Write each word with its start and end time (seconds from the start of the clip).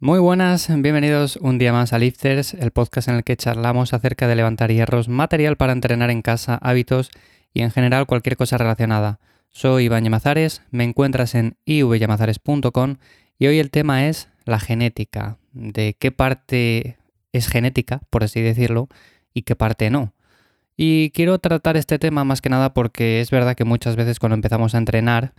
Muy 0.00 0.20
buenas, 0.20 0.68
bienvenidos 0.68 1.34
un 1.42 1.58
día 1.58 1.72
más 1.72 1.92
a 1.92 1.98
Lifters, 1.98 2.54
el 2.54 2.70
podcast 2.70 3.08
en 3.08 3.16
el 3.16 3.24
que 3.24 3.36
charlamos 3.36 3.92
acerca 3.92 4.28
de 4.28 4.36
levantar 4.36 4.70
hierros, 4.70 5.08
material 5.08 5.56
para 5.56 5.72
entrenar 5.72 6.10
en 6.10 6.22
casa, 6.22 6.56
hábitos 6.62 7.10
y 7.52 7.62
en 7.62 7.72
general 7.72 8.06
cualquier 8.06 8.36
cosa 8.36 8.58
relacionada. 8.58 9.18
Soy 9.48 9.86
Iván 9.86 10.04
Llamazares, 10.04 10.62
me 10.70 10.84
encuentras 10.84 11.34
en 11.34 11.56
ivyamazares.com 11.64 12.98
y 13.40 13.48
hoy 13.48 13.58
el 13.58 13.72
tema 13.72 14.06
es 14.06 14.28
la 14.44 14.60
genética, 14.60 15.38
de 15.52 15.96
qué 15.98 16.12
parte 16.12 16.96
es 17.32 17.48
genética, 17.48 18.00
por 18.08 18.22
así 18.22 18.40
decirlo, 18.40 18.86
y 19.34 19.42
qué 19.42 19.56
parte 19.56 19.90
no. 19.90 20.14
Y 20.76 21.10
quiero 21.10 21.40
tratar 21.40 21.76
este 21.76 21.98
tema 21.98 22.22
más 22.22 22.40
que 22.40 22.50
nada 22.50 22.72
porque 22.72 23.20
es 23.20 23.32
verdad 23.32 23.56
que 23.56 23.64
muchas 23.64 23.96
veces 23.96 24.20
cuando 24.20 24.36
empezamos 24.36 24.76
a 24.76 24.78
entrenar 24.78 25.34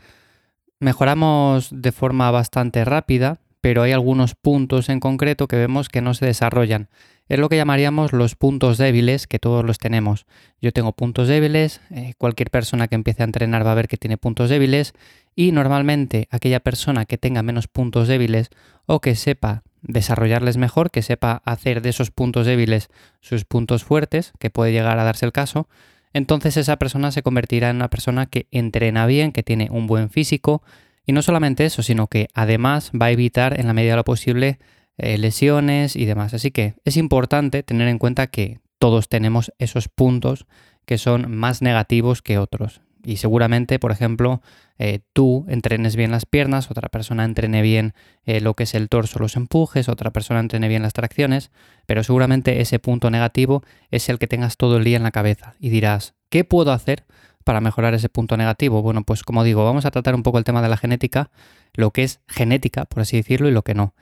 mejoramos 0.82 1.70
de 1.72 1.94
forma 1.94 2.30
bastante 2.30 2.84
rápida, 2.84 3.40
pero 3.62 3.82
hay 3.82 3.92
algunos 3.92 4.36
puntos 4.36 4.90
en 4.90 5.00
concreto 5.00 5.48
que 5.48 5.56
vemos 5.56 5.90
que 5.90 6.02
no 6.02 6.14
se 6.14 6.26
desarrollan. 6.26 6.90
Es 7.28 7.38
lo 7.38 7.48
que 7.48 7.58
llamaríamos 7.58 8.12
los 8.12 8.36
puntos 8.36 8.78
débiles, 8.78 9.28
que 9.28 9.38
todos 9.38 9.64
los 9.64 9.78
tenemos. 9.78 10.26
Yo 10.62 10.72
tengo 10.72 10.94
puntos 10.94 11.28
débiles, 11.28 11.80
eh, 11.92 12.14
cualquier 12.18 12.50
persona 12.50 12.88
que 12.88 12.96
empiece 12.96 13.22
a 13.22 13.26
entrenar 13.26 13.66
va 13.66 13.74
a 13.74 13.76
ver 13.76 13.88
que 13.88 13.98
tiene 13.98 14.18
puntos 14.18 14.50
débiles 14.50 14.94
y 15.36 15.52
normalmente 15.52 16.28
aquella 16.32 16.60
persona 16.60 17.06
que 17.06 17.20
tenga 17.20 17.44
menos 17.44 17.68
puntos 17.68 18.08
débiles 18.08 18.50
o 18.88 19.00
que 19.00 19.16
sepa 19.16 19.64
desarrollarles 19.82 20.58
mejor, 20.58 20.90
que 20.90 21.04
sepa 21.04 21.42
hacer 21.46 21.82
de 21.82 21.90
esos 21.90 22.12
puntos 22.12 22.46
débiles 22.46 22.90
sus 23.22 23.46
puntos 23.46 23.84
fuertes, 23.84 24.34
que 24.40 24.50
puede 24.50 24.72
llegar 24.72 24.98
a 24.98 25.04
darse 25.04 25.26
el 25.26 25.32
caso, 25.32 25.70
entonces 26.14 26.58
esa 26.58 26.78
persona 26.78 27.12
se 27.12 27.22
convertirá 27.22 27.70
en 27.70 27.78
una 27.78 27.90
persona 27.90 28.26
que 28.26 28.48
entrena 28.52 29.06
bien, 29.06 29.32
que 29.32 29.44
tiene 29.44 29.70
un 29.72 29.88
buen 29.88 30.10
físico, 30.10 30.64
y 31.06 31.12
no 31.12 31.22
solamente 31.22 31.66
eso, 31.66 31.82
sino 31.82 32.08
que 32.08 32.28
además 32.34 32.92
va 33.00 33.08
a 33.08 33.12
evitar 33.12 33.60
en 33.60 33.68
la 33.68 33.74
medida 33.74 33.94
de 33.94 33.98
lo 33.98 34.04
posible 34.04 34.60
eh, 34.98 35.18
lesiones 35.18 35.96
y 35.96 36.06
demás. 36.06 36.34
Así 36.34 36.52
que 36.52 36.76
es 36.86 36.98
importante 36.98 37.64
tener 37.64 37.88
en 37.88 38.00
cuenta 38.00 38.28
que 38.28 38.60
todos 38.80 39.10
tenemos 39.10 39.54
esos 39.58 39.88
puntos 39.88 40.46
que 40.86 40.98
son 40.98 41.32
más 41.36 41.62
negativos 41.62 42.22
que 42.22 42.38
otros. 42.38 42.82
Y 43.04 43.18
seguramente, 43.18 43.80
por 43.80 43.92
ejemplo, 43.92 44.42
eh, 44.78 45.00
tú 45.14 45.46
entrenes 45.48 45.96
bien 45.96 46.12
las 46.12 46.26
piernas, 46.26 46.70
otra 46.70 46.90
persona 46.90 47.24
entrene 47.24 47.62
bien 47.62 47.94
eh, 48.26 48.42
lo 48.42 48.56
que 48.56 48.64
es 48.64 48.76
el 48.76 48.90
torso, 48.90 49.20
los 49.20 49.36
empujes, 49.36 49.88
otra 49.88 50.12
persona 50.12 50.42
entrene 50.42 50.68
bien 50.68 50.82
las 50.82 50.94
tracciones, 50.94 51.52
pero 51.86 52.04
seguramente 52.04 52.62
ese 52.62 52.80
punto 52.80 53.10
negativo 53.10 53.64
es 53.92 54.10
el 54.10 54.20
que 54.20 54.28
tengas 54.28 54.58
todo 54.58 54.78
el 54.78 54.84
día 54.84 54.98
en 54.98 55.04
la 55.04 55.12
cabeza 55.12 55.56
y 55.60 55.70
dirás, 55.70 56.16
¿qué 56.30 56.44
puedo 56.44 56.72
hacer 56.74 57.06
para 57.50 57.62
mejorar 57.62 57.96
ese 57.96 58.10
punto 58.10 58.38
negativo? 58.38 58.84
Bueno, 58.84 59.02
pues 59.02 59.24
como 59.24 59.44
digo, 59.44 59.66
vamos 59.66 59.84
a 59.84 59.90
tratar 59.90 60.14
un 60.14 60.22
poco 60.22 60.38
el 60.38 60.44
tema 60.44 60.62
de 60.62 60.70
la 60.70 60.78
genética, 60.78 61.32
lo 61.74 61.90
que 61.90 62.04
es 62.04 62.20
genética, 62.28 62.86
por 62.86 63.02
así 63.02 63.18
decirlo, 63.18 63.50
y 63.50 63.52
lo 63.52 63.64
que 63.64 63.74
no. 63.74 63.96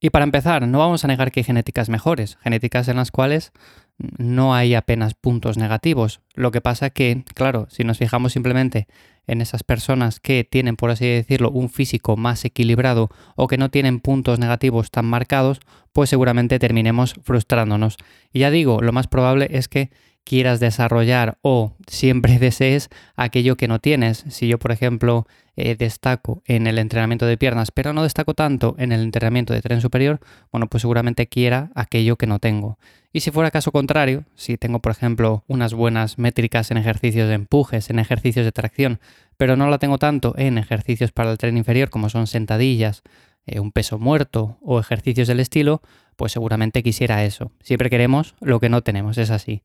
Y 0.00 0.08
para 0.08 0.24
empezar, 0.24 0.66
no 0.66 0.78
vamos 0.78 1.04
a 1.04 1.08
negar 1.08 1.30
que 1.30 1.40
hay 1.40 1.44
genéticas 1.44 1.90
mejores, 1.90 2.38
genéticas 2.40 2.88
en 2.88 2.96
las 2.96 3.10
cuales 3.10 3.52
no 3.98 4.54
hay 4.54 4.74
apenas 4.74 5.12
puntos 5.12 5.58
negativos. 5.58 6.22
Lo 6.32 6.50
que 6.52 6.62
pasa 6.62 6.88
que, 6.88 7.22
claro, 7.34 7.66
si 7.68 7.84
nos 7.84 7.98
fijamos 7.98 8.32
simplemente 8.32 8.86
en 9.26 9.42
esas 9.42 9.62
personas 9.62 10.18
que 10.18 10.44
tienen, 10.50 10.76
por 10.76 10.88
así 10.90 11.06
decirlo, 11.06 11.50
un 11.50 11.68
físico 11.68 12.16
más 12.16 12.46
equilibrado 12.46 13.10
o 13.34 13.46
que 13.46 13.58
no 13.58 13.68
tienen 13.68 14.00
puntos 14.00 14.38
negativos 14.38 14.90
tan 14.90 15.04
marcados, 15.04 15.60
pues 15.92 16.08
seguramente 16.08 16.58
terminemos 16.58 17.16
frustrándonos. 17.24 17.98
Y 18.32 18.38
ya 18.38 18.50
digo, 18.50 18.80
lo 18.80 18.92
más 18.94 19.06
probable 19.06 19.48
es 19.50 19.68
que 19.68 19.90
quieras 20.26 20.58
desarrollar 20.58 21.38
o 21.40 21.72
siempre 21.86 22.38
desees 22.40 22.90
aquello 23.14 23.56
que 23.56 23.68
no 23.68 23.78
tienes. 23.78 24.24
Si 24.28 24.48
yo, 24.48 24.58
por 24.58 24.72
ejemplo, 24.72 25.26
eh, 25.56 25.76
destaco 25.76 26.42
en 26.44 26.66
el 26.66 26.78
entrenamiento 26.78 27.24
de 27.24 27.38
piernas, 27.38 27.70
pero 27.70 27.92
no 27.92 28.02
destaco 28.02 28.34
tanto 28.34 28.74
en 28.78 28.92
el 28.92 29.00
entrenamiento 29.00 29.54
de 29.54 29.62
tren 29.62 29.80
superior, 29.80 30.20
bueno, 30.50 30.66
pues 30.66 30.82
seguramente 30.82 31.28
quiera 31.28 31.70
aquello 31.74 32.16
que 32.16 32.26
no 32.26 32.40
tengo. 32.40 32.78
Y 33.12 33.20
si 33.20 33.30
fuera 33.30 33.50
caso 33.50 33.72
contrario, 33.72 34.24
si 34.34 34.58
tengo, 34.58 34.80
por 34.80 34.92
ejemplo, 34.92 35.44
unas 35.46 35.72
buenas 35.72 36.18
métricas 36.18 36.70
en 36.70 36.76
ejercicios 36.76 37.28
de 37.28 37.34
empujes, 37.34 37.88
en 37.88 37.98
ejercicios 37.98 38.44
de 38.44 38.52
tracción, 38.52 39.00
pero 39.38 39.56
no 39.56 39.70
la 39.70 39.78
tengo 39.78 39.96
tanto 39.96 40.34
en 40.36 40.58
ejercicios 40.58 41.12
para 41.12 41.30
el 41.30 41.38
tren 41.38 41.56
inferior, 41.56 41.88
como 41.88 42.10
son 42.10 42.26
sentadillas, 42.26 43.02
eh, 43.46 43.60
un 43.60 43.70
peso 43.70 43.98
muerto 43.98 44.58
o 44.60 44.80
ejercicios 44.80 45.28
del 45.28 45.40
estilo, 45.40 45.80
pues 46.16 46.32
seguramente 46.32 46.82
quisiera 46.82 47.24
eso. 47.24 47.52
Siempre 47.62 47.90
queremos 47.90 48.34
lo 48.40 48.58
que 48.58 48.68
no 48.68 48.82
tenemos, 48.82 49.16
es 49.18 49.30
así. 49.30 49.62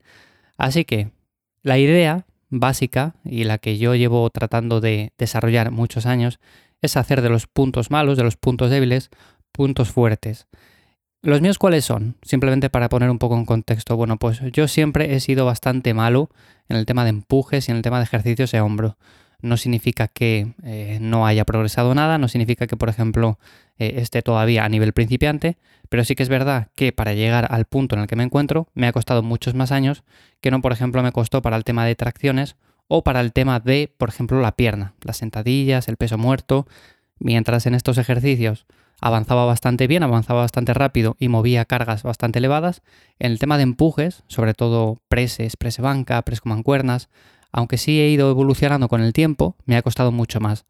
Así 0.61 0.85
que 0.85 1.09
la 1.63 1.79
idea 1.79 2.27
básica 2.51 3.16
y 3.25 3.45
la 3.45 3.57
que 3.57 3.79
yo 3.79 3.95
llevo 3.95 4.29
tratando 4.29 4.79
de 4.79 5.11
desarrollar 5.17 5.72
muchos 5.72 6.05
años 6.05 6.39
es 6.83 6.97
hacer 6.97 7.23
de 7.23 7.29
los 7.29 7.47
puntos 7.47 7.89
malos, 7.89 8.16
de 8.16 8.23
los 8.23 8.38
puntos 8.38 8.69
débiles, 8.69 9.09
puntos 9.51 9.89
fuertes. 9.89 10.45
¿Los 11.23 11.41
míos 11.41 11.57
cuáles 11.57 11.83
son? 11.83 12.16
Simplemente 12.22 12.69
para 12.69 12.89
poner 12.89 13.09
un 13.09 13.17
poco 13.17 13.35
en 13.38 13.45
contexto. 13.45 13.97
Bueno, 13.97 14.17
pues 14.17 14.39
yo 14.53 14.67
siempre 14.67 15.16
he 15.16 15.19
sido 15.19 15.47
bastante 15.47 15.95
malo 15.95 16.29
en 16.69 16.78
el 16.78 16.85
tema 16.85 17.05
de 17.05 17.09
empujes 17.09 17.67
y 17.67 17.72
en 17.72 17.78
el 17.78 17.81
tema 17.81 17.97
de 17.97 18.03
ejercicios 18.03 18.51
de 18.51 18.61
hombro 18.61 18.97
no 19.41 19.57
significa 19.57 20.07
que 20.07 20.53
eh, 20.63 21.00
no 21.02 21.25
haya 21.25 21.46
progresado 21.46 21.94
nada, 21.96 22.18
no 22.18 22.28
significa 22.28 22.68
que, 22.68 22.78
por 22.78 22.90
ejemplo, 22.90 23.40
eh, 23.78 23.96
esté 23.97 24.22
todavía 24.22 24.66
a 24.66 24.69
nivel 24.69 24.94
principiante, 24.94 25.57
pero 25.90 26.03
sí 26.03 26.16
que 26.16 26.24
es 26.24 26.29
verdad 26.29 26.69
que 26.75 26.91
para 26.91 27.13
llegar 27.13 27.47
al 27.50 27.66
punto 27.66 27.96
en 27.96 28.02
el 28.02 28.07
que 28.07 28.16
me 28.16 28.24
encuentro 28.24 28.68
me 28.74 28.88
ha 28.88 28.91
costado 28.91 29.24
muchos 29.24 29.56
más 29.56 29.72
años 29.72 30.03
que 30.40 30.52
no, 30.52 30.62
por 30.62 30.72
ejemplo, 30.72 31.03
me 31.03 31.12
costó 31.12 31.41
para 31.41 31.57
el 31.57 31.63
tema 31.63 31.85
de 31.85 31.96
tracciones 31.96 32.56
o 32.88 33.03
para 33.03 33.22
el 33.22 33.34
tema 33.34 33.59
de, 33.59 33.94
por 33.97 34.09
ejemplo, 34.09 34.41
la 34.41 34.53
pierna, 34.53 34.94
las 35.02 35.18
sentadillas, 35.18 35.88
el 35.88 35.97
peso 35.97 36.18
muerto, 36.18 36.68
mientras 37.19 37.66
en 37.66 37.75
estos 37.75 37.97
ejercicios 37.97 38.66
avanzaba 39.02 39.46
bastante 39.46 39.88
bien, 39.88 40.03
avanzaba 40.03 40.41
bastante 40.41 40.73
rápido 40.73 41.18
y 41.19 41.28
movía 41.28 41.66
cargas 41.66 42.03
bastante 42.03 42.40
elevadas. 42.40 42.84
En 43.18 43.31
el 43.31 43.40
tema 43.40 43.58
de 43.58 43.63
empujes, 43.63 44.23
sobre 44.28 44.53
todo 44.53 45.00
preses, 45.09 45.58
prese 45.58 45.81
banca, 45.81 46.22
con 46.22 46.50
mancuernas, 46.52 47.09
aunque 47.51 47.78
sí 47.78 48.00
he 48.00 48.09
ido 48.09 48.29
evolucionando 48.29 48.88
con 48.88 49.01
el 49.01 49.13
tiempo, 49.13 49.56
me 49.66 49.75
ha 49.75 49.81
costado 49.81 50.12
mucho 50.12 50.39
más. 50.39 50.66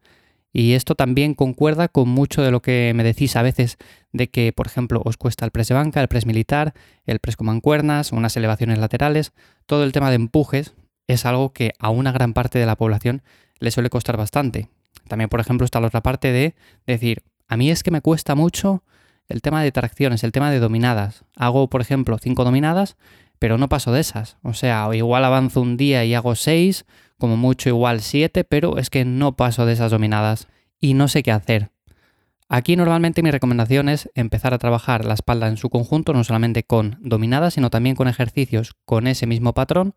Y 0.52 0.74
esto 0.74 0.94
también 0.94 1.34
concuerda 1.34 1.88
con 1.88 2.08
mucho 2.08 2.42
de 2.42 2.50
lo 2.50 2.60
que 2.60 2.92
me 2.94 3.04
decís 3.04 3.36
a 3.36 3.42
veces 3.42 3.78
de 4.12 4.28
que, 4.28 4.52
por 4.52 4.66
ejemplo, 4.66 5.00
os 5.04 5.16
cuesta 5.16 5.46
el 5.46 5.50
press 5.50 5.68
de 5.68 5.74
banca, 5.74 6.02
el 6.02 6.08
press 6.08 6.26
militar, 6.26 6.74
el 7.06 7.20
press 7.20 7.36
con 7.36 7.46
mancuernas, 7.46 8.12
unas 8.12 8.36
elevaciones 8.36 8.78
laterales. 8.78 9.32
Todo 9.64 9.84
el 9.84 9.92
tema 9.92 10.10
de 10.10 10.16
empujes 10.16 10.74
es 11.06 11.24
algo 11.24 11.52
que 11.52 11.72
a 11.78 11.88
una 11.88 12.12
gran 12.12 12.34
parte 12.34 12.58
de 12.58 12.66
la 12.66 12.76
población 12.76 13.22
le 13.60 13.70
suele 13.70 13.88
costar 13.88 14.18
bastante. 14.18 14.68
También, 15.08 15.30
por 15.30 15.40
ejemplo, 15.40 15.64
está 15.64 15.80
la 15.80 15.86
otra 15.86 16.02
parte 16.02 16.32
de 16.32 16.54
decir, 16.86 17.22
a 17.48 17.56
mí 17.56 17.70
es 17.70 17.82
que 17.82 17.90
me 17.90 18.02
cuesta 18.02 18.34
mucho 18.34 18.82
el 19.28 19.40
tema 19.40 19.62
de 19.62 19.72
tracciones, 19.72 20.22
el 20.22 20.32
tema 20.32 20.50
de 20.50 20.58
dominadas. 20.58 21.24
Hago, 21.36 21.68
por 21.68 21.80
ejemplo, 21.80 22.18
cinco 22.18 22.44
dominadas 22.44 22.96
pero 23.42 23.58
no 23.58 23.68
paso 23.68 23.90
de 23.90 23.98
esas. 23.98 24.36
O 24.44 24.54
sea, 24.54 24.88
igual 24.94 25.24
avanzo 25.24 25.62
un 25.62 25.76
día 25.76 26.04
y 26.04 26.14
hago 26.14 26.36
seis, 26.36 26.84
como 27.18 27.36
mucho 27.36 27.70
igual 27.70 28.00
siete, 28.00 28.44
pero 28.44 28.78
es 28.78 28.88
que 28.88 29.04
no 29.04 29.34
paso 29.34 29.66
de 29.66 29.72
esas 29.72 29.90
dominadas 29.90 30.46
y 30.78 30.94
no 30.94 31.08
sé 31.08 31.24
qué 31.24 31.32
hacer. 31.32 31.72
Aquí 32.48 32.76
normalmente 32.76 33.20
mi 33.20 33.32
recomendación 33.32 33.88
es 33.88 34.08
empezar 34.14 34.54
a 34.54 34.58
trabajar 34.58 35.04
la 35.04 35.14
espalda 35.14 35.48
en 35.48 35.56
su 35.56 35.70
conjunto, 35.70 36.12
no 36.12 36.22
solamente 36.22 36.62
con 36.62 36.98
dominadas, 37.00 37.54
sino 37.54 37.68
también 37.68 37.96
con 37.96 38.06
ejercicios 38.06 38.76
con 38.84 39.08
ese 39.08 39.26
mismo 39.26 39.54
patrón, 39.54 39.96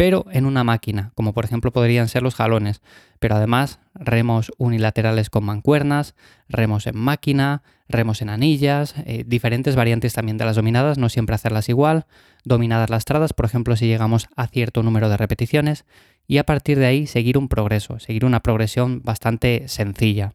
pero 0.00 0.24
en 0.32 0.46
una 0.46 0.64
máquina, 0.64 1.12
como 1.14 1.34
por 1.34 1.44
ejemplo 1.44 1.74
podrían 1.74 2.08
ser 2.08 2.22
los 2.22 2.34
jalones, 2.34 2.80
pero 3.18 3.36
además 3.36 3.80
remos 3.92 4.50
unilaterales 4.56 5.28
con 5.28 5.44
mancuernas, 5.44 6.14
remos 6.48 6.86
en 6.86 6.96
máquina, 6.96 7.62
remos 7.86 8.22
en 8.22 8.30
anillas, 8.30 8.94
eh, 9.04 9.24
diferentes 9.26 9.76
variantes 9.76 10.14
también 10.14 10.38
de 10.38 10.46
las 10.46 10.56
dominadas, 10.56 10.96
no 10.96 11.10
siempre 11.10 11.34
hacerlas 11.34 11.68
igual, 11.68 12.06
dominadas 12.44 12.88
lastradas, 12.88 13.34
por 13.34 13.44
ejemplo, 13.44 13.76
si 13.76 13.88
llegamos 13.88 14.28
a 14.36 14.46
cierto 14.46 14.82
número 14.82 15.10
de 15.10 15.18
repeticiones, 15.18 15.84
y 16.26 16.38
a 16.38 16.44
partir 16.44 16.78
de 16.78 16.86
ahí 16.86 17.06
seguir 17.06 17.36
un 17.36 17.48
progreso, 17.48 17.98
seguir 17.98 18.24
una 18.24 18.40
progresión 18.40 19.02
bastante 19.04 19.68
sencilla. 19.68 20.32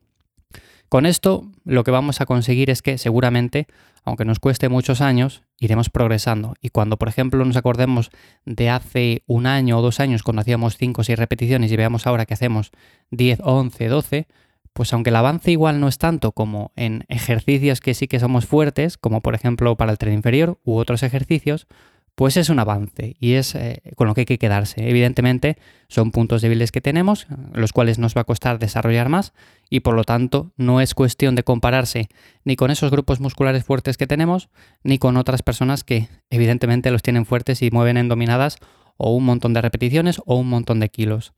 Con 0.89 1.07
esto 1.07 1.49
lo 1.63 1.83
que 1.83 1.89
vamos 1.89 2.21
a 2.21 2.27
conseguir 2.27 2.69
es 2.69 2.83
que 2.83 2.99
seguramente, 2.99 3.65
aunque 4.03 4.25
nos 4.25 4.37
cueste 4.37 4.69
muchos 4.69 5.01
años, 5.01 5.41
iremos 5.59 5.89
progresando. 5.89 6.55
Y 6.61 6.69
cuando, 6.69 6.97
por 6.97 7.07
ejemplo, 7.07 7.43
nos 7.45 7.57
acordemos 7.57 8.11
de 8.45 8.69
hace 8.69 9.23
un 9.25 9.45
año 9.45 9.77
o 9.77 9.81
dos 9.81 9.99
años, 9.99 10.23
cuando 10.23 10.41
hacíamos 10.41 10.77
5 10.77 11.01
o 11.01 11.03
6 11.03 11.17
repeticiones 11.17 11.71
y 11.71 11.75
veamos 11.75 12.07
ahora 12.07 12.25
que 12.25 12.33
hacemos 12.33 12.71
10, 13.11 13.39
11, 13.43 13.87
12, 13.87 14.27
pues 14.73 14.91
aunque 14.91 15.09
el 15.09 15.15
avance 15.15 15.51
igual 15.51 15.79
no 15.79 15.87
es 15.87 15.97
tanto 15.97 16.33
como 16.33 16.71
en 16.75 17.05
ejercicios 17.07 17.79
que 17.79 17.93
sí 17.93 18.07
que 18.07 18.19
somos 18.19 18.45
fuertes, 18.45 18.97
como 18.97 19.21
por 19.21 19.33
ejemplo 19.33 19.77
para 19.77 19.91
el 19.91 19.97
tren 19.97 20.13
inferior 20.13 20.59
u 20.65 20.75
otros 20.75 21.01
ejercicios, 21.01 21.67
pues 22.15 22.37
es 22.37 22.49
un 22.49 22.59
avance 22.59 23.17
y 23.19 23.33
es 23.33 23.55
eh, 23.55 23.81
con 23.95 24.07
lo 24.07 24.13
que 24.13 24.21
hay 24.21 24.25
que 24.25 24.37
quedarse. 24.37 24.89
Evidentemente 24.89 25.57
son 25.89 26.11
puntos 26.11 26.41
débiles 26.41 26.71
que 26.71 26.79
tenemos, 26.79 27.27
los 27.53 27.73
cuales 27.73 27.99
nos 27.99 28.15
va 28.15 28.21
a 28.21 28.25
costar 28.25 28.57
desarrollar 28.57 29.09
más 29.09 29.33
y 29.69 29.81
por 29.81 29.95
lo 29.95 30.05
tanto 30.05 30.51
no 30.55 30.79
es 30.79 30.93
cuestión 30.93 31.35
de 31.35 31.43
compararse 31.43 32.07
ni 32.45 32.55
con 32.55 32.71
esos 32.71 32.89
grupos 32.89 33.19
musculares 33.19 33.65
fuertes 33.65 33.97
que 33.97 34.07
tenemos, 34.07 34.49
ni 34.83 34.97
con 34.97 35.17
otras 35.17 35.43
personas 35.43 35.83
que 35.83 36.07
evidentemente 36.29 36.89
los 36.89 37.03
tienen 37.03 37.25
fuertes 37.25 37.61
y 37.61 37.69
mueven 37.69 37.97
en 37.97 38.07
dominadas 38.07 38.57
o 38.97 39.13
un 39.13 39.25
montón 39.25 39.53
de 39.53 39.61
repeticiones 39.61 40.21
o 40.25 40.37
un 40.37 40.47
montón 40.47 40.79
de 40.79 40.89
kilos. 40.89 41.33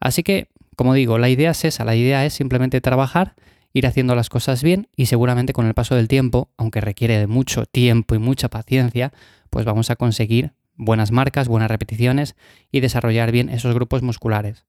Así 0.00 0.22
que, 0.22 0.48
como 0.74 0.94
digo, 0.94 1.18
la 1.18 1.28
idea 1.28 1.50
es 1.50 1.64
esa, 1.66 1.84
la 1.84 1.96
idea 1.96 2.24
es 2.24 2.32
simplemente 2.32 2.80
trabajar 2.80 3.34
ir 3.74 3.86
haciendo 3.86 4.14
las 4.14 4.30
cosas 4.30 4.62
bien 4.62 4.88
y 4.96 5.06
seguramente 5.06 5.52
con 5.52 5.66
el 5.66 5.74
paso 5.74 5.96
del 5.96 6.08
tiempo, 6.08 6.48
aunque 6.56 6.80
requiere 6.80 7.18
de 7.18 7.26
mucho 7.26 7.66
tiempo 7.66 8.14
y 8.14 8.18
mucha 8.18 8.48
paciencia, 8.48 9.12
pues 9.54 9.64
vamos 9.64 9.88
a 9.90 9.94
conseguir 9.94 10.52
buenas 10.74 11.12
marcas, 11.12 11.46
buenas 11.46 11.70
repeticiones 11.70 12.34
y 12.72 12.80
desarrollar 12.80 13.30
bien 13.30 13.48
esos 13.48 13.72
grupos 13.72 14.02
musculares. 14.02 14.64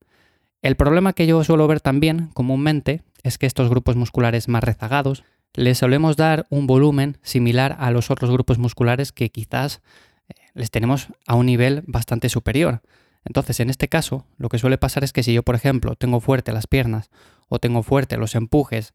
El 0.61 0.75
problema 0.75 1.13
que 1.13 1.25
yo 1.25 1.43
suelo 1.43 1.65
ver 1.67 1.81
también 1.81 2.29
comúnmente 2.35 3.01
es 3.23 3.39
que 3.39 3.47
estos 3.47 3.67
grupos 3.67 3.95
musculares 3.95 4.47
más 4.47 4.63
rezagados 4.63 5.23
les 5.55 5.79
solemos 5.79 6.17
dar 6.17 6.45
un 6.51 6.67
volumen 6.67 7.17
similar 7.23 7.75
a 7.79 7.89
los 7.89 8.11
otros 8.11 8.29
grupos 8.29 8.59
musculares 8.59 9.11
que 9.11 9.31
quizás 9.31 9.81
eh, 10.29 10.35
les 10.53 10.69
tenemos 10.69 11.07
a 11.25 11.33
un 11.33 11.47
nivel 11.47 11.83
bastante 11.87 12.29
superior. 12.29 12.83
Entonces, 13.23 13.59
en 13.61 13.71
este 13.71 13.87
caso, 13.87 14.27
lo 14.37 14.49
que 14.49 14.59
suele 14.59 14.77
pasar 14.77 15.03
es 15.03 15.13
que 15.13 15.23
si 15.23 15.33
yo, 15.33 15.41
por 15.41 15.55
ejemplo, 15.55 15.95
tengo 15.95 16.19
fuerte 16.19 16.53
las 16.53 16.67
piernas 16.67 17.09
o 17.47 17.57
tengo 17.57 17.81
fuerte 17.81 18.17
los 18.17 18.35
empujes 18.35 18.93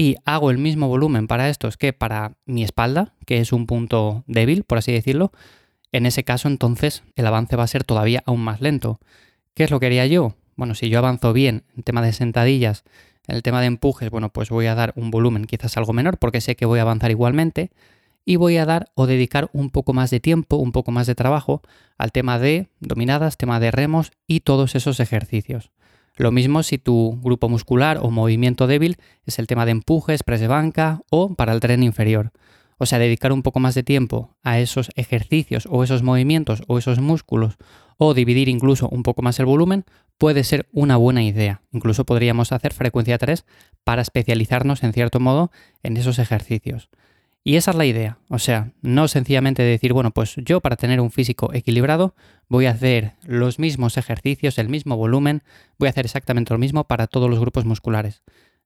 y 0.00 0.16
hago 0.24 0.50
el 0.50 0.56
mismo 0.56 0.88
volumen 0.88 1.26
para 1.26 1.50
estos 1.50 1.76
que 1.76 1.92
para 1.92 2.32
mi 2.46 2.62
espalda, 2.62 3.12
que 3.26 3.36
es 3.36 3.52
un 3.52 3.66
punto 3.66 4.24
débil, 4.26 4.64
por 4.64 4.78
así 4.78 4.92
decirlo, 4.92 5.30
en 5.92 6.06
ese 6.06 6.24
caso 6.24 6.48
entonces 6.48 7.02
el 7.16 7.26
avance 7.26 7.54
va 7.54 7.64
a 7.64 7.66
ser 7.66 7.84
todavía 7.84 8.22
aún 8.24 8.40
más 8.40 8.62
lento. 8.62 8.98
¿Qué 9.52 9.64
es 9.64 9.70
lo 9.70 9.78
que 9.78 9.84
haría 9.84 10.06
yo? 10.06 10.36
Bueno, 10.56 10.74
si 10.74 10.88
yo 10.88 10.96
avanzo 10.96 11.34
bien 11.34 11.64
en 11.76 11.82
tema 11.82 12.00
de 12.00 12.14
sentadillas, 12.14 12.82
en 13.26 13.36
el 13.36 13.42
tema 13.42 13.60
de 13.60 13.66
empujes, 13.66 14.08
bueno, 14.08 14.30
pues 14.30 14.48
voy 14.48 14.68
a 14.68 14.74
dar 14.74 14.94
un 14.96 15.10
volumen 15.10 15.44
quizás 15.44 15.76
algo 15.76 15.92
menor 15.92 16.16
porque 16.16 16.40
sé 16.40 16.56
que 16.56 16.64
voy 16.64 16.78
a 16.78 16.82
avanzar 16.82 17.10
igualmente 17.10 17.70
y 18.24 18.36
voy 18.36 18.56
a 18.56 18.64
dar 18.64 18.90
o 18.94 19.06
dedicar 19.06 19.50
un 19.52 19.68
poco 19.68 19.92
más 19.92 20.08
de 20.08 20.20
tiempo, 20.20 20.56
un 20.56 20.72
poco 20.72 20.92
más 20.92 21.08
de 21.08 21.14
trabajo 21.14 21.60
al 21.98 22.10
tema 22.10 22.38
de 22.38 22.68
dominadas, 22.80 23.36
tema 23.36 23.60
de 23.60 23.70
remos 23.70 24.12
y 24.26 24.40
todos 24.40 24.74
esos 24.76 24.98
ejercicios. 24.98 25.70
Lo 26.16 26.32
mismo 26.32 26.62
si 26.62 26.78
tu 26.78 27.18
grupo 27.22 27.48
muscular 27.48 27.98
o 28.02 28.10
movimiento 28.10 28.66
débil 28.66 28.96
es 29.24 29.38
el 29.38 29.46
tema 29.46 29.64
de 29.64 29.72
empujes, 29.72 30.22
press 30.22 30.40
de 30.40 30.48
banca 30.48 31.02
o 31.10 31.34
para 31.34 31.52
el 31.52 31.60
tren 31.60 31.82
inferior. 31.82 32.32
O 32.78 32.86
sea, 32.86 32.98
dedicar 32.98 33.32
un 33.32 33.42
poco 33.42 33.60
más 33.60 33.74
de 33.74 33.82
tiempo 33.82 34.36
a 34.42 34.58
esos 34.58 34.90
ejercicios 34.96 35.68
o 35.70 35.84
esos 35.84 36.02
movimientos 36.02 36.62
o 36.66 36.78
esos 36.78 36.98
músculos 36.98 37.56
o 37.98 38.14
dividir 38.14 38.48
incluso 38.48 38.88
un 38.88 39.02
poco 39.02 39.20
más 39.20 39.38
el 39.38 39.46
volumen 39.46 39.84
puede 40.16 40.44
ser 40.44 40.66
una 40.72 40.96
buena 40.96 41.22
idea. 41.22 41.62
Incluso 41.72 42.06
podríamos 42.06 42.52
hacer 42.52 42.72
frecuencia 42.72 43.18
3 43.18 43.44
para 43.84 44.00
especializarnos 44.00 44.82
en 44.82 44.94
cierto 44.94 45.20
modo 45.20 45.50
en 45.82 45.98
esos 45.98 46.18
ejercicios. 46.18 46.88
Y 47.42 47.56
esa 47.56 47.70
es 47.70 47.76
la 47.76 47.86
idea. 47.86 48.18
O 48.28 48.38
sea, 48.38 48.72
no 48.82 49.08
sencillamente 49.08 49.62
decir, 49.62 49.92
bueno, 49.92 50.10
pues 50.10 50.36
yo 50.36 50.60
para 50.60 50.76
tener 50.76 51.00
un 51.00 51.10
físico 51.10 51.50
equilibrado 51.54 52.14
voy 52.48 52.66
a 52.66 52.72
hacer 52.72 53.14
los 53.22 53.58
mismos 53.58 53.96
ejercicios, 53.96 54.58
el 54.58 54.68
mismo 54.68 54.96
volumen, 54.96 55.42
voy 55.78 55.86
a 55.86 55.90
hacer 55.90 56.04
exactamente 56.04 56.52
lo 56.52 56.58
mismo 56.58 56.84
para 56.84 57.06
todos 57.06 57.30
los 57.30 57.40
grupos 57.40 57.64
musculares. 57.64 58.22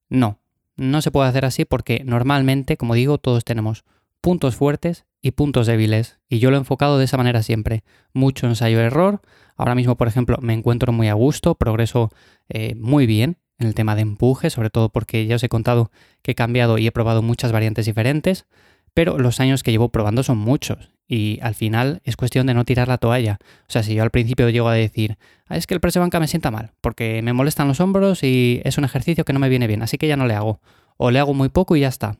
No, 0.08 0.40
no 0.76 1.02
se 1.02 1.12
puede 1.12 1.28
hacer 1.28 1.44
así 1.44 1.64
porque 1.64 2.02
normalmente, 2.04 2.76
como 2.76 2.94
digo, 2.94 3.18
todos 3.18 3.44
tenemos 3.44 3.84
puntos 4.20 4.56
fuertes 4.56 5.06
y 5.22 5.32
puntos 5.32 5.66
débiles. 5.66 6.18
Y 6.28 6.40
yo 6.40 6.50
lo 6.50 6.56
he 6.56 6.60
enfocado 6.60 6.98
de 6.98 7.04
esa 7.04 7.16
manera 7.16 7.42
siempre. 7.42 7.84
Mucho 8.12 8.48
ensayo-error. 8.48 9.20
Ahora 9.56 9.76
mismo, 9.76 9.96
por 9.96 10.08
ejemplo, 10.08 10.38
me 10.40 10.52
encuentro 10.52 10.92
muy 10.92 11.08
a 11.08 11.14
gusto, 11.14 11.54
progreso 11.54 12.10
eh, 12.48 12.74
muy 12.74 13.06
bien 13.06 13.38
en 13.58 13.66
el 13.66 13.74
tema 13.74 13.94
de 13.94 14.02
empuje, 14.02 14.50
sobre 14.50 14.70
todo 14.70 14.88
porque 14.88 15.26
ya 15.26 15.36
os 15.36 15.42
he 15.42 15.48
contado 15.48 15.90
que 16.22 16.32
he 16.32 16.34
cambiado 16.34 16.78
y 16.78 16.86
he 16.86 16.92
probado 16.92 17.22
muchas 17.22 17.52
variantes 17.52 17.86
diferentes, 17.86 18.46
pero 18.94 19.18
los 19.18 19.40
años 19.40 19.62
que 19.62 19.70
llevo 19.70 19.90
probando 19.90 20.22
son 20.22 20.38
muchos 20.38 20.90
y 21.06 21.38
al 21.42 21.54
final 21.54 22.00
es 22.04 22.16
cuestión 22.16 22.46
de 22.46 22.54
no 22.54 22.64
tirar 22.64 22.88
la 22.88 22.98
toalla. 22.98 23.38
O 23.68 23.72
sea, 23.72 23.82
si 23.82 23.94
yo 23.94 24.02
al 24.02 24.10
principio 24.10 24.48
llego 24.48 24.68
a 24.68 24.74
decir, 24.74 25.18
ah, 25.46 25.56
es 25.56 25.66
que 25.66 25.74
el 25.74 25.80
press 25.80 25.94
de 25.94 26.00
banca 26.00 26.20
me 26.20 26.28
sienta 26.28 26.50
mal, 26.50 26.72
porque 26.80 27.20
me 27.22 27.32
molestan 27.32 27.68
los 27.68 27.80
hombros 27.80 28.22
y 28.22 28.60
es 28.64 28.78
un 28.78 28.84
ejercicio 28.84 29.24
que 29.24 29.32
no 29.32 29.38
me 29.38 29.48
viene 29.48 29.66
bien, 29.66 29.82
así 29.82 29.98
que 29.98 30.08
ya 30.08 30.16
no 30.16 30.26
le 30.26 30.34
hago, 30.34 30.60
o 30.96 31.10
le 31.10 31.18
hago 31.18 31.34
muy 31.34 31.48
poco 31.48 31.76
y 31.76 31.80
ya 31.80 31.88
está. 31.88 32.16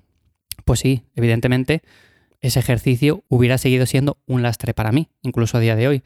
Pues 0.64 0.80
sí, 0.80 1.04
evidentemente 1.14 1.82
ese 2.40 2.60
ejercicio 2.60 3.25
hubiera 3.28 3.56
seguido 3.58 3.87
siendo 3.87 4.19
un 4.26 4.42
lastre 4.42 4.75
para 4.75 4.92
mí, 4.92 5.08
incluso 5.22 5.56
a 5.56 5.60
día 5.60 5.76
de 5.76 5.88
hoy. 5.88 6.02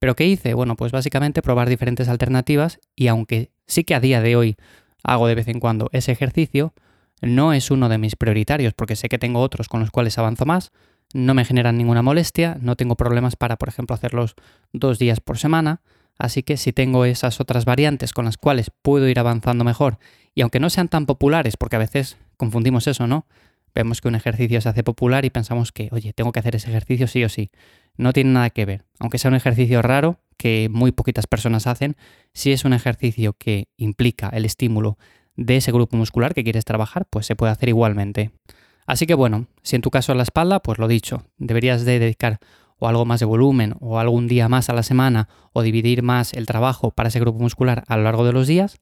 Pero 0.00 0.16
¿qué 0.16 0.26
hice? 0.26 0.54
Bueno, 0.54 0.76
pues 0.76 0.92
básicamente 0.92 1.42
probar 1.42 1.68
diferentes 1.68 2.08
alternativas 2.08 2.80
y 2.96 3.08
aunque 3.08 3.52
sí 3.66 3.84
que 3.84 3.94
a 3.94 4.00
día 4.00 4.22
de 4.22 4.34
hoy 4.34 4.56
hago 5.04 5.28
de 5.28 5.34
vez 5.34 5.46
en 5.48 5.60
cuando 5.60 5.90
ese 5.92 6.10
ejercicio, 6.10 6.72
no 7.20 7.52
es 7.52 7.70
uno 7.70 7.90
de 7.90 7.98
mis 7.98 8.16
prioritarios 8.16 8.72
porque 8.72 8.96
sé 8.96 9.10
que 9.10 9.18
tengo 9.18 9.40
otros 9.40 9.68
con 9.68 9.80
los 9.80 9.90
cuales 9.90 10.16
avanzo 10.16 10.46
más, 10.46 10.72
no 11.12 11.34
me 11.34 11.44
generan 11.44 11.76
ninguna 11.76 12.00
molestia, 12.00 12.56
no 12.62 12.76
tengo 12.76 12.96
problemas 12.96 13.36
para, 13.36 13.56
por 13.56 13.68
ejemplo, 13.68 13.94
hacerlos 13.94 14.36
dos 14.72 14.98
días 14.98 15.20
por 15.20 15.36
semana, 15.36 15.82
así 16.18 16.42
que 16.42 16.56
si 16.56 16.72
tengo 16.72 17.04
esas 17.04 17.38
otras 17.38 17.66
variantes 17.66 18.14
con 18.14 18.24
las 18.24 18.38
cuales 18.38 18.70
puedo 18.82 19.06
ir 19.06 19.18
avanzando 19.18 19.64
mejor 19.64 19.98
y 20.34 20.40
aunque 20.40 20.60
no 20.60 20.70
sean 20.70 20.88
tan 20.88 21.04
populares, 21.04 21.58
porque 21.58 21.76
a 21.76 21.80
veces 21.80 22.16
confundimos 22.38 22.86
eso, 22.86 23.06
¿no? 23.06 23.26
vemos 23.74 24.00
que 24.00 24.08
un 24.08 24.14
ejercicio 24.14 24.60
se 24.60 24.68
hace 24.68 24.82
popular 24.82 25.24
y 25.24 25.30
pensamos 25.30 25.72
que, 25.72 25.88
oye, 25.92 26.12
tengo 26.12 26.32
que 26.32 26.40
hacer 26.40 26.56
ese 26.56 26.70
ejercicio 26.70 27.06
sí 27.06 27.24
o 27.24 27.28
sí. 27.28 27.50
No 27.96 28.12
tiene 28.12 28.30
nada 28.30 28.50
que 28.50 28.64
ver. 28.64 28.84
Aunque 28.98 29.18
sea 29.18 29.30
un 29.30 29.34
ejercicio 29.34 29.82
raro, 29.82 30.20
que 30.36 30.68
muy 30.70 30.90
poquitas 30.90 31.26
personas 31.26 31.66
hacen, 31.66 31.96
si 32.32 32.52
es 32.52 32.64
un 32.64 32.72
ejercicio 32.72 33.34
que 33.34 33.68
implica 33.76 34.30
el 34.30 34.46
estímulo 34.46 34.96
de 35.36 35.58
ese 35.58 35.70
grupo 35.70 35.96
muscular 35.96 36.32
que 36.32 36.44
quieres 36.44 36.64
trabajar, 36.64 37.06
pues 37.10 37.26
se 37.26 37.36
puede 37.36 37.52
hacer 37.52 37.68
igualmente. 37.68 38.30
Así 38.86 39.06
que 39.06 39.14
bueno, 39.14 39.46
si 39.62 39.76
en 39.76 39.82
tu 39.82 39.90
caso 39.90 40.12
es 40.12 40.16
la 40.16 40.22
espalda, 40.22 40.60
pues 40.60 40.78
lo 40.78 40.88
dicho, 40.88 41.24
deberías 41.36 41.84
de 41.84 41.98
dedicar 41.98 42.38
o 42.78 42.88
algo 42.88 43.04
más 43.04 43.20
de 43.20 43.26
volumen 43.26 43.74
o 43.80 43.98
algún 43.98 44.26
día 44.26 44.48
más 44.48 44.70
a 44.70 44.72
la 44.72 44.82
semana 44.82 45.28
o 45.52 45.62
dividir 45.62 46.02
más 46.02 46.32
el 46.32 46.46
trabajo 46.46 46.90
para 46.90 47.10
ese 47.10 47.20
grupo 47.20 47.38
muscular 47.38 47.84
a 47.86 47.96
lo 47.98 48.04
largo 48.04 48.24
de 48.24 48.32
los 48.32 48.46
días 48.46 48.78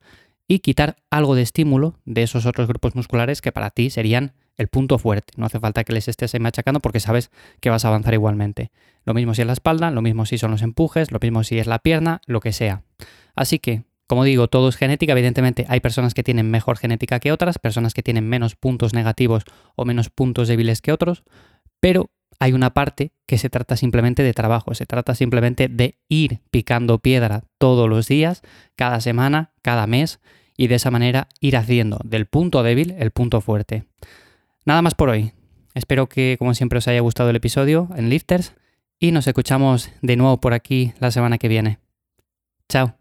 y 0.47 0.61
quitar 0.61 0.97
algo 1.11 1.35
de 1.35 1.43
estímulo 1.43 1.99
de 2.05 2.23
esos 2.23 2.47
otros 2.47 2.69
grupos 2.69 2.95
musculares 2.95 3.43
que 3.43 3.53
para 3.53 3.71
ti 3.71 3.91
serían 3.91 4.33
el 4.57 4.69
punto 4.69 4.99
fuerte. 4.99 5.35
No 5.37 5.47
hace 5.47 5.61
falta 5.61 5.85
que 5.85 5.93
les 5.93 6.09
estés 6.09 6.39
machacando 6.41 6.81
porque 6.81 7.01
sabes 7.01 7.31
que 7.61 7.71
vas 7.71 7.85
a 7.85 7.89
avanzar 7.89 8.15
igualmente. 8.15 8.71
Lo 9.09 9.15
mismo 9.15 9.33
si 9.33 9.41
es 9.41 9.47
la 9.47 9.55
espalda, 9.55 9.91
lo 9.91 10.03
mismo 10.03 10.27
si 10.27 10.37
son 10.37 10.51
los 10.51 10.61
empujes, 10.61 11.13
lo 11.13 11.19
mismo 11.19 11.43
si 11.43 11.59
es 11.59 11.67
la 11.67 11.79
pierna, 11.79 12.21
lo 12.27 12.41
que 12.41 12.53
sea. 12.53 12.83
Así 13.35 13.59
que, 13.59 13.85
como 14.07 14.23
digo, 14.23 14.49
todo 14.49 14.69
es 14.69 14.77
genética. 14.77 15.13
Evidentemente 15.13 15.65
hay 15.71 15.81
personas 15.81 16.13
que 16.13 16.23
tienen 16.23 16.51
mejor 16.51 16.77
genética 16.77 17.19
que 17.19 17.33
otras, 17.33 17.59
personas 17.59 17.95
que 17.95 18.03
tienen 18.03 18.29
menos 18.29 18.55
puntos 18.55 18.93
negativos 18.93 19.45
o 19.77 19.87
menos 19.87 20.11
puntos 20.11 20.47
débiles 20.47 20.83
que 20.83 20.93
otros, 20.93 21.23
pero 21.81 22.11
hay 22.39 22.53
una 22.53 22.75
parte 22.75 23.13
que 23.25 23.39
se 23.39 23.49
trata 23.49 23.79
simplemente 23.79 24.23
de 24.23 24.35
trabajo, 24.35 24.75
se 24.75 24.85
trata 24.85 25.15
simplemente 25.15 25.69
de 25.69 25.97
ir 26.11 26.41
picando 26.51 26.99
piedra 26.99 27.45
todos 27.57 27.89
los 27.89 28.09
días, 28.09 28.43
cada 28.77 29.01
semana, 29.01 29.53
cada 29.63 29.87
mes, 29.87 30.21
y 30.55 30.67
de 30.67 30.75
esa 30.75 30.91
manera 30.91 31.29
ir 31.41 31.57
haciendo 31.57 31.99
del 32.05 32.27
punto 32.27 32.63
débil 32.63 32.95
el 32.99 33.11
punto 33.11 33.41
fuerte. 33.41 33.85
Nada 34.67 34.83
más 34.83 34.95
por 34.95 35.09
hoy. 35.09 35.33
Espero 35.73 36.11
que, 36.11 36.37
como 36.39 36.53
siempre, 36.53 36.77
os 36.77 36.89
haya 36.89 37.01
gustado 37.01 37.31
el 37.31 37.37
episodio 37.37 37.89
en 37.97 38.11
Lifters 38.11 38.53
y 38.99 39.13
nos 39.13 39.27
escuchamos 39.27 39.91
de 40.03 40.17
nuevo 40.17 40.39
por 40.39 40.55
aquí 40.55 40.93
la 41.01 41.11
semana 41.11 41.39
que 41.39 41.49
viene. 41.49 41.79
Chao. 42.69 42.98